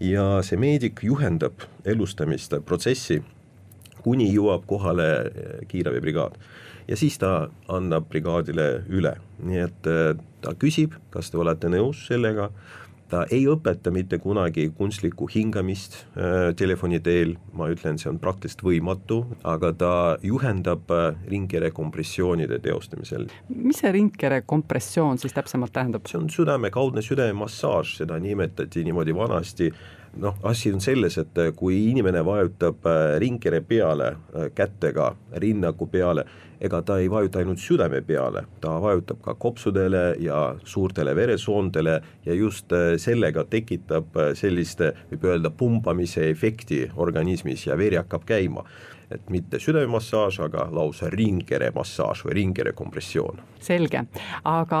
ja 0.00 0.42
see 0.42 0.58
meedik 0.60 1.02
juhendab 1.02 1.64
elustamist 1.84 2.54
protsessi, 2.66 3.22
kuni 4.02 4.28
jõuab 4.32 4.66
kohale 4.66 5.08
eh, 5.26 5.56
kiirabibrigaad. 5.68 6.38
ja 6.88 6.96
siis 6.96 7.18
ta 7.18 7.48
annab 7.68 8.08
brigaadile 8.10 8.84
üle, 8.90 9.14
nii 9.38 9.60
et 9.66 9.86
eh, 9.86 10.14
ta 10.42 10.54
küsib, 10.58 10.96
kas 11.10 11.30
te 11.30 11.38
olete 11.38 11.68
nõus 11.70 12.06
sellega 12.08 12.50
ta 13.12 13.26
ei 13.30 13.44
õpeta 13.50 13.92
mitte 13.92 14.16
kunagi 14.22 14.70
kunstlikku 14.76 15.28
hingamist 15.28 15.98
äh, 16.16 16.52
telefoni 16.56 17.00
teel, 17.04 17.34
ma 17.56 17.68
ütlen, 17.72 17.98
see 18.00 18.08
on 18.08 18.20
praktiliselt 18.22 18.64
võimatu, 18.64 19.22
aga 19.48 19.72
ta 19.76 19.94
juhendab 20.24 20.90
äh, 20.94 21.18
ringkere 21.28 21.72
kompressioonide 21.76 22.62
teostamisel. 22.64 23.28
mis 23.52 23.82
see 23.82 23.92
ringkere 23.92 24.42
kompressioon 24.48 25.20
siis 25.20 25.36
täpsemalt 25.36 25.74
tähendab? 25.76 26.08
see 26.08 26.20
on 26.20 26.30
südame, 26.32 26.72
kaudne 26.72 27.04
südamemassaaž, 27.04 27.98
seda 28.00 28.16
nimetati 28.22 28.84
niimoodi 28.86 29.16
vanasti, 29.16 29.68
noh, 30.22 30.38
asi 30.48 30.72
on 30.72 30.80
selles, 30.80 31.18
et 31.20 31.42
äh, 31.44 31.52
kui 31.56 31.82
inimene 31.90 32.24
vajutab 32.24 32.88
äh, 32.88 33.02
ringkere 33.20 33.60
peale 33.60 34.14
kätega 34.56 35.12
rinnaku 35.44 35.86
peale, 35.92 36.24
ega 36.62 36.82
ta 36.86 36.98
ei 37.02 37.10
vajuta 37.10 37.40
ainult 37.42 37.58
südame 37.58 38.02
peale, 38.06 38.44
ta 38.60 38.76
vajutab 38.82 39.20
ka 39.24 39.34
kopsudele 39.34 40.04
ja 40.22 40.54
suurtele 40.64 41.14
veresoontele 41.16 42.00
ja 42.26 42.34
just 42.34 42.72
äh, 42.72 42.94
sellega 43.02 43.44
tekitab 43.50 44.16
äh, 44.16 44.32
sellist, 44.38 44.84
võib 45.10 45.28
öelda, 45.32 45.50
pumpamise 45.50 46.28
efekti 46.30 46.84
organismis 46.96 47.66
ja 47.66 47.78
veri 47.78 47.98
hakkab 48.00 48.26
käima. 48.28 48.66
et 49.12 49.30
mitte 49.30 49.58
südamemassaaž, 49.60 50.38
aga 50.46 50.66
lausa 50.72 51.10
ringkere 51.12 51.70
massaaž 51.74 52.22
või 52.24 52.36
ringkere 52.38 52.72
kompressioon. 52.72 53.40
selge, 53.60 54.00
aga 54.48 54.80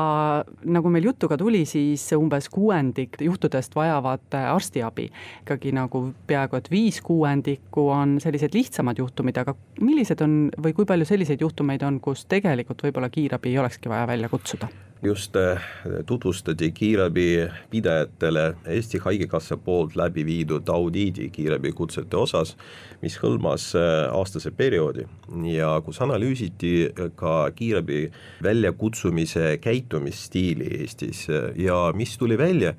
nagu 0.64 0.90
meil 0.90 1.04
juttu 1.04 1.28
ka 1.28 1.36
tuli, 1.38 1.64
siis 1.68 2.06
umbes 2.16 2.48
kuuendik 2.48 3.20
juhtudest 3.20 3.76
vajavad 3.76 4.34
arstiabi. 4.54 5.10
ikkagi 5.42 5.72
nagu 5.72 6.14
peaaegu 6.26 6.56
et 6.56 6.70
viis 6.70 7.00
kuuendikku 7.00 7.88
on 7.88 8.20
sellised 8.20 8.54
lihtsamad 8.54 8.98
juhtumid, 8.98 9.36
aga 9.36 9.54
millised 9.80 10.20
on 10.20 10.50
või 10.56 10.72
kui 10.72 10.84
palju 10.84 11.04
selliseid 11.04 11.40
juhtumeid 11.40 11.71
on, 11.86 12.00
kus 12.00 12.26
tegelikult 12.28 12.84
võib-olla 12.84 13.08
kiirabi 13.12 13.52
ei 13.52 13.60
olekski 13.62 13.88
vaja 13.88 14.06
välja 14.06 14.28
kutsuda? 14.28 14.68
just 15.02 15.36
äh, 15.36 15.58
tutvustati 16.06 16.72
kiirabi 16.72 17.48
pidajatele 17.70 18.54
Eesti 18.66 18.98
Haigekassa 18.98 19.56
poolt 19.56 19.96
läbi 19.96 20.22
viidud 20.26 20.68
audiidi 20.68 21.26
kiirabikutsete 21.34 22.16
osas, 22.16 22.54
mis 23.02 23.16
hõlmas 23.18 23.72
äh, 23.74 24.12
aastase 24.14 24.52
perioodi 24.54 25.06
ja 25.50 25.72
kus 25.84 25.98
analüüsiti 26.06 26.92
ka 27.18 27.50
kiirabi 27.54 28.04
väljakutsumise 28.42 29.58
käitumisstiili 29.60 30.70
Eestis 30.80 31.26
ja 31.56 31.80
mis 31.94 32.14
tuli 32.18 32.38
välja, 32.38 32.74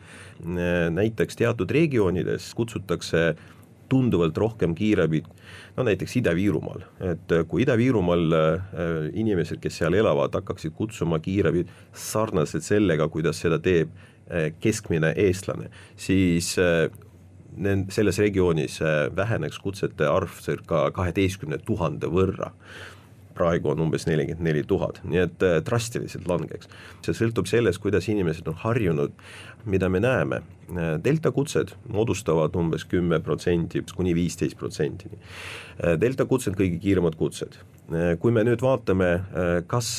näiteks 0.91 1.35
teatud 1.35 1.71
regioonides 1.71 2.53
kutsutakse 2.55 3.33
tunduvalt 3.93 4.37
rohkem 4.41 4.73
kiirabid, 4.77 5.29
no 5.77 5.85
näiteks 5.87 6.17
Ida-Virumaal, 6.21 6.85
et 7.11 7.35
kui 7.49 7.63
Ida-Virumaal 7.65 8.37
äh, 8.37 9.05
inimesed, 9.19 9.61
kes 9.63 9.81
seal 9.81 9.97
elavad, 9.99 10.33
hakkaksid 10.39 10.75
kutsuma 10.77 11.21
kiirabid 11.23 11.71
sarnaselt 11.93 12.65
sellega, 12.65 13.09
kuidas 13.13 13.41
seda 13.43 13.61
teeb 13.63 13.93
äh, 13.93 14.49
keskmine 14.63 15.13
eestlane, 15.27 15.69
siis 15.99 16.55
äh, 16.61 16.87
selles 17.93 18.17
regioonis 18.17 18.79
väheneks 19.13 19.59
kutsete 19.61 20.07
arv 20.09 20.39
circa 20.41 20.87
kaheteistkümne 20.95 21.59
tuhande 21.61 22.09
võrra 22.09 22.47
praegu 23.35 23.71
on 23.73 23.81
umbes 23.85 24.07
nelikümmend 24.07 24.45
neli 24.47 24.63
tuhat, 24.67 25.01
nii 25.07 25.21
et 25.23 25.43
äh, 25.45 25.57
drastiliselt 25.65 26.27
langeks. 26.29 26.69
see 27.05 27.15
sõltub 27.17 27.49
sellest, 27.49 27.81
kuidas 27.83 28.07
inimesed 28.11 28.47
on 28.47 28.57
harjunud, 28.63 29.13
mida 29.65 29.89
me 29.89 30.01
näeme, 30.03 30.41
äh, 30.71 30.95
delta 31.03 31.31
kutsed 31.35 31.75
moodustavad 31.89 32.55
umbes 32.59 32.85
kümme 32.89 33.19
protsenti 33.23 33.83
kuni 33.95 34.15
viisteist 34.15 34.57
protsendini. 34.59 35.19
Äh, 35.79 35.97
delta 35.99 36.25
kutsed 36.29 36.57
kõige 36.59 36.79
kiiremad 36.83 37.17
kutsed, 37.19 37.59
kui 38.19 38.31
me 38.31 38.45
nüüd 38.47 38.61
vaatame, 38.63 39.07
kas 39.67 39.89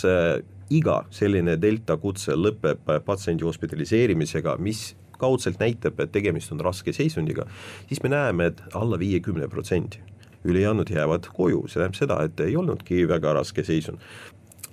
iga 0.73 0.95
selline 1.13 1.59
delta 1.61 1.99
kutse 2.01 2.33
lõpeb 2.33 2.89
patsiendi 3.05 3.45
hospitaliseerimisega, 3.45 4.57
mis 4.57 4.95
kaudselt 5.21 5.61
näitab, 5.61 6.01
et 6.01 6.13
tegemist 6.13 6.53
on 6.53 6.65
raske 6.65 6.95
seisundiga, 6.97 7.45
siis 7.91 8.03
me 8.03 8.11
näeme, 8.17 8.49
et 8.51 8.65
alla 8.75 8.99
viiekümne 8.99 9.49
protsendi 9.53 10.01
ülejäänud 10.45 10.91
jäävad 10.91 11.29
koju, 11.37 11.65
see 11.69 11.81
tähendab 11.81 11.99
seda, 11.99 12.23
et 12.29 12.41
ei 12.45 12.57
olnudki 12.57 13.05
väga 13.09 13.33
raske 13.41 13.65
seisund 13.65 14.03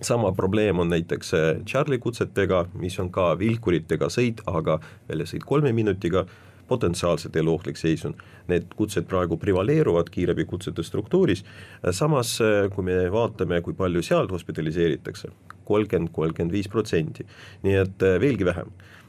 sama 0.01 0.31
probleem 0.31 0.79
on 0.79 0.89
näiteks 0.89 1.33
äh, 1.33 1.63
Charlie 1.65 1.99
kutsetega, 2.01 2.65
mis 2.73 2.99
on 2.99 3.11
ka 3.13 3.31
vilkuritega 3.39 4.09
sõit, 4.09 4.41
aga 4.49 4.79
väljasõit 5.09 5.45
kolme 5.45 5.73
minutiga, 5.73 6.25
potentsiaalselt 6.71 7.35
eluohtlik 7.35 7.77
seisund. 7.77 8.19
Need 8.47 8.71
kutsed 8.79 9.05
praegu 9.11 9.37
prevaleeruvad 9.37 10.09
kiirabikutsete 10.11 10.83
struktuuris, 10.87 11.43
samas 11.91 12.37
äh, 12.41 12.65
kui 12.73 12.87
me 12.87 12.97
vaatame, 13.13 13.61
kui 13.65 13.77
palju 13.77 14.03
seal 14.05 14.31
hospitaliseeritakse, 14.31 15.29
kolmkümmend, 15.67 16.13
kolmkümmend 16.15 16.55
viis 16.55 16.71
protsenti, 16.71 17.27
nii 17.65 17.77
et 17.83 18.07
äh, 18.07 18.17
veelgi 18.23 18.47
vähem. 18.47 18.71
Äh, 18.71 19.00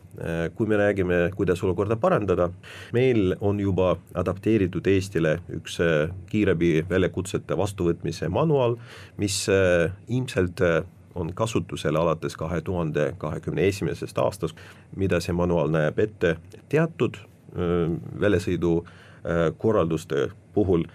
kui 0.57 0.67
me 0.69 0.77
räägime, 0.77 1.31
kuidas 1.37 1.63
olukorda 1.65 1.97
parandada, 1.97 2.51
meil 2.93 3.37
on 3.41 3.61
juba 3.61 3.95
adapteeritud 4.15 4.87
Eestile 4.87 5.39
üks 5.57 5.79
äh, 5.81 6.11
kiirabi 6.29 6.83
väljakutsete 6.89 7.57
vastuvõtmise 7.57 8.29
manual, 8.29 8.77
mis 9.17 9.47
äh, 9.49 9.93
ilmselt 10.09 10.61
on 11.15 11.33
kasutusel 11.37 11.97
alates 11.97 12.37
kahe 12.37 12.61
tuhande 12.65 13.13
kahekümne 13.19 13.67
esimesest 13.69 14.19
aastast, 14.19 14.57
mida 14.97 15.21
see 15.21 15.35
manual 15.37 15.73
näeb 15.73 15.99
ette. 16.01 16.37
Teatud 16.73 17.19
väljasõidu 18.21 18.79
korralduste 19.61 20.31
puhul, 20.55 20.87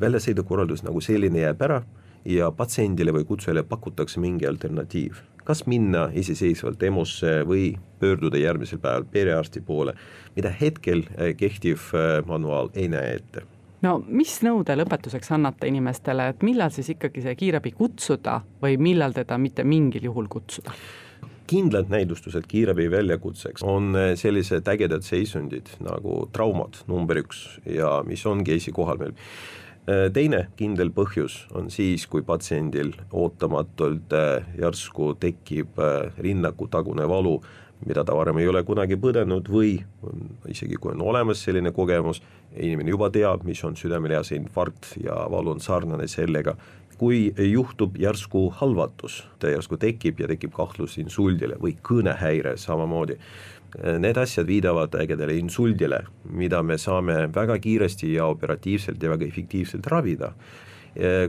väljasõidukorraldus 0.00 0.80
nagu 0.86 1.02
selline 1.04 1.42
jääb 1.42 1.60
ära 1.66 1.82
ja 2.24 2.50
patsiendile 2.56 3.12
või 3.12 3.26
kutsujale 3.28 3.62
pakutakse 3.68 4.20
mingi 4.20 4.48
alternatiiv 4.48 5.20
kas 5.50 5.64
minna 5.66 6.08
iseseisvalt 6.14 6.82
EMO-sse 6.86 7.40
või 7.48 7.72
pöörduda 8.00 8.38
järgmisel 8.38 8.78
päeval 8.82 9.06
perearsti 9.10 9.62
poole, 9.66 9.96
mida 10.36 10.52
hetkel 10.54 11.02
eh, 11.16 11.34
kehtiv 11.36 11.90
eh, 11.98 12.20
manuaal 12.26 12.70
ei 12.78 12.88
näe 12.92 13.16
ette 13.18 13.46
no 13.82 13.96
mis 14.06 14.36
nõude 14.46 14.76
lõpetuseks 14.78 15.32
annate 15.34 15.70
inimestele, 15.70 16.30
et 16.32 16.42
millal 16.46 16.72
siis 16.74 16.92
ikkagi 16.94 17.24
see 17.24 17.36
kiirabi 17.42 17.72
kutsuda 17.76 18.40
või 18.62 18.76
millal 18.78 19.16
teda 19.16 19.38
mitte 19.40 19.66
mingil 19.66 20.10
juhul 20.10 20.30
kutsuda? 20.30 20.76
kindlad 21.50 21.88
näidustused 21.90 22.44
kiirabi 22.46 22.86
väljakutseks 22.92 23.64
on 23.66 23.96
eh, 23.98 24.12
sellised 24.20 24.68
ägedad 24.70 25.02
seisundid 25.02 25.72
nagu 25.82 26.22
traumad 26.32 26.84
number 26.86 27.24
üks 27.24 27.42
ja 27.66 27.96
mis 28.06 28.22
ongi 28.26 28.54
esikohal 28.60 29.02
meil 29.02 29.18
teine 30.12 30.44
kindel 30.58 30.92
põhjus 30.94 31.44
on 31.56 31.70
siis, 31.72 32.04
kui 32.10 32.22
patsiendil 32.26 32.92
ootamatult 33.16 34.12
äh, 34.16 34.46
järsku 34.60 35.14
tekib 35.20 35.80
äh, 35.80 36.10
rinnakutagune 36.20 37.06
valu, 37.08 37.38
mida 37.86 38.04
ta 38.04 38.16
varem 38.16 38.38
ei 38.42 38.48
ole 38.50 38.62
kunagi 38.68 38.98
põdenud 39.00 39.48
või 39.48 39.78
isegi 40.52 40.76
kui 40.76 40.92
on 40.92 41.00
olemas 41.12 41.40
selline 41.46 41.72
kogemus, 41.72 42.20
inimene 42.56 42.92
juba 42.92 43.08
teab, 43.14 43.46
mis 43.48 43.62
on 43.64 43.78
südamelihase 43.78 44.36
infarkt 44.36 44.92
ja 45.00 45.16
valu 45.32 45.54
on 45.54 45.64
sarnane 45.64 46.08
sellega, 46.12 46.58
kui 47.00 47.30
juhtub 47.48 47.96
järsku 47.96 48.50
halvatus, 48.58 49.22
ta 49.40 49.48
järsku 49.48 49.78
tekib 49.80 50.20
ja 50.20 50.28
tekib 50.28 50.52
kahtlus 50.52 50.98
insuldile 51.00 51.56
või 51.62 51.72
kõnehäire 51.80 52.58
samamoodi 52.60 53.16
Need 53.98 54.18
asjad 54.18 54.48
viidavad 54.48 54.94
ägedale 54.98 55.36
insuldile, 55.38 56.02
mida 56.24 56.62
me 56.62 56.78
saame 56.78 57.28
väga 57.34 57.58
kiiresti 57.62 58.14
ja 58.14 58.26
operatiivselt 58.26 59.02
ja 59.02 59.10
väga 59.10 59.26
efektiivselt 59.26 59.86
ravida. 59.86 60.32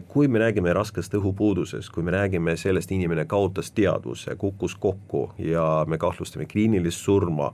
kui 0.08 0.28
me 0.28 0.40
räägime 0.40 0.74
raskest 0.74 1.14
õhupuudusest, 1.14 1.92
kui 1.94 2.02
me 2.04 2.12
räägime 2.12 2.56
sellest, 2.58 2.92
inimene 2.92 3.28
kaotas 3.30 3.70
teadvuse, 3.72 4.36
kukkus 4.36 4.74
kokku 4.76 5.34
ja 5.38 5.86
me 5.88 5.98
kahtlustame 6.02 6.48
kliinilist 6.50 6.98
surma, 6.98 7.52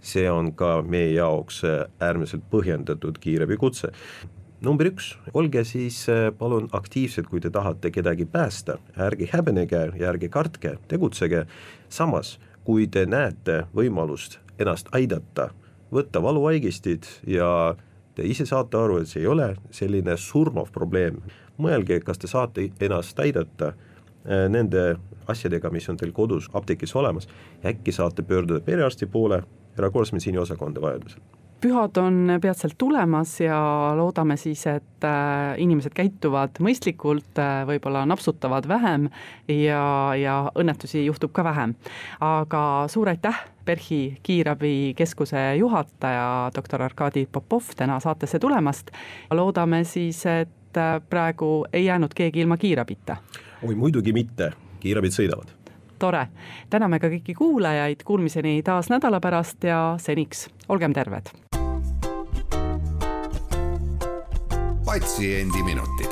see 0.00 0.24
on 0.30 0.54
ka 0.56 0.80
meie 0.82 1.12
jaoks 1.12 1.60
äärmiselt 2.00 2.48
põhjendatud 2.50 3.20
kiirabikutse 3.20 3.92
number 4.64 4.90
üks, 4.90 5.14
olge 5.36 5.62
siis 5.64 6.02
palun 6.38 6.68
aktiivsed, 6.76 7.28
kui 7.30 7.40
te 7.40 7.50
tahate 7.52 7.90
kedagi 7.92 8.26
päästa, 8.28 8.78
ärge 9.00 9.28
häbenege 9.32 9.86
ja 9.96 10.10
ärge 10.12 10.28
kartke, 10.32 10.76
tegutsege, 10.88 11.46
samas 11.88 12.38
kui 12.64 12.86
te 12.86 13.06
näete 13.06 13.64
võimalust 13.76 14.38
ennast 14.60 14.90
aidata, 14.92 15.50
võtta 15.92 16.22
valuvaigistid 16.22 17.06
ja 17.26 17.74
te 18.14 18.26
ise 18.26 18.46
saate 18.46 18.78
aru, 18.78 19.00
et 19.00 19.08
see 19.10 19.22
ei 19.24 19.30
ole 19.30 19.54
selline 19.74 20.16
surmav 20.20 20.70
probleem, 20.74 21.20
mõelge, 21.60 22.00
kas 22.04 22.20
te 22.20 22.30
saate 22.30 22.68
ennast 22.80 23.18
aidata 23.20 23.72
äh, 23.72 24.46
nende 24.52 24.94
asjadega, 25.30 25.70
mis 25.70 25.88
on 25.88 25.98
teil 26.00 26.12
kodus 26.12 26.50
apteegis 26.54 26.94
olemas, 26.96 27.28
äkki 27.64 27.92
saate 27.94 28.22
pöörduda 28.26 28.60
perearsti 28.64 29.06
poole, 29.06 29.42
erakorralise 29.78 30.16
meditsiini 30.16 30.42
osakonda 30.42 30.82
vajadusel 30.82 31.39
pühad 31.60 31.96
on 31.96 32.38
peatselt 32.40 32.74
tulemas 32.78 33.40
ja 33.40 33.58
loodame 33.96 34.36
siis, 34.36 34.62
et 34.66 35.04
äh, 35.04 35.54
inimesed 35.60 35.92
käituvad 35.96 36.60
mõistlikult, 36.62 37.36
äh, 37.38 37.62
võib-olla 37.68 38.06
napsutavad 38.08 38.68
vähem 38.68 39.08
ja, 39.48 39.82
ja 40.16 40.36
õnnetusi 40.58 41.04
juhtub 41.04 41.32
ka 41.36 41.44
vähem. 41.44 41.74
aga 42.20 42.62
suur 42.88 43.08
aitäh, 43.12 43.44
PERHi 43.64 44.18
kiirabikeskuse 44.22 45.56
juhataja, 45.58 46.50
doktor 46.54 46.82
Arkadi 46.82 47.26
Popov 47.32 47.74
täna 47.76 48.00
saatesse 48.00 48.38
tulemast. 48.38 48.90
loodame 49.30 49.84
siis, 49.84 50.24
et 50.26 50.76
äh, 50.76 51.00
praegu 51.10 51.66
ei 51.72 51.84
jäänud 51.84 52.14
keegi 52.14 52.40
ilma 52.40 52.56
kiirabita. 52.56 53.16
oi 53.68 53.74
muidugi 53.74 54.12
mitte, 54.12 54.52
kiirabid 54.80 55.16
sõidavad 55.16 55.56
tore, 56.00 56.26
täname 56.72 56.96
ka 56.98 57.10
kõiki 57.12 57.34
kuulajaid, 57.36 58.06
kuulmiseni 58.08 58.62
taas 58.64 58.88
nädala 58.88 59.20
pärast 59.20 59.68
ja 59.68 59.98
seniks 60.00 60.48
olgem 60.68 60.96
terved 60.96 61.28
patsiendiminutid 64.90 66.09